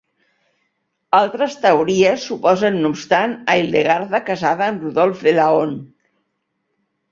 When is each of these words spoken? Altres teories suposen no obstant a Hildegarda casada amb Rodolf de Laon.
Altres 1.17 1.57
teories 1.65 2.25
suposen 2.31 2.79
no 2.87 2.91
obstant 2.95 3.37
a 3.55 3.59
Hildegarda 3.61 4.23
casada 4.33 4.69
amb 4.73 4.89
Rodolf 4.89 5.25
de 5.31 5.37
Laon. 5.39 5.79